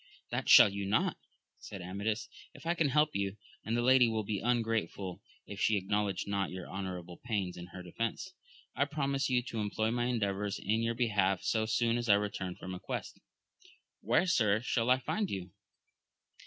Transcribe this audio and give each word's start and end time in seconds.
That 0.31 0.49
shall 0.49 0.69
you 0.69 0.87
not, 0.87 1.17
said 1.59 1.83
Amadis, 1.83 2.27
if 2.55 2.65
I 2.65 2.73
can 2.73 2.89
help 2.89 3.15
you, 3.15 3.37
and 3.63 3.77
the 3.77 3.83
lady 3.83 4.07
will 4.09 4.23
be 4.23 4.39
ungrateful 4.39 5.21
if 5.45 5.59
she 5.59 5.77
ac 5.77 5.85
knowledge 5.85 6.25
not 6.25 6.49
your 6.49 6.67
honourable 6.67 7.21
pains 7.23 7.55
in 7.55 7.67
her 7.67 7.83
defence. 7.83 8.33
I 8.75 8.85
promise 8.85 9.29
you 9.29 9.43
to 9.43 9.59
employ 9.59 9.91
my 9.91 10.05
endeavours 10.05 10.57
in 10.57 10.81
your 10.81 10.95
be 10.95 11.09
half, 11.09 11.43
so. 11.43 11.67
soon 11.67 11.99
as 11.99 12.09
I 12.09 12.15
return 12.15 12.55
from 12.55 12.73
a 12.73 12.79
quest.— 12.79 13.19
^Where, 14.03 14.27
sir, 14.27 14.61
shall 14.61 14.89
I 14.89 14.97
find 14.97 15.29
you 15.29 15.51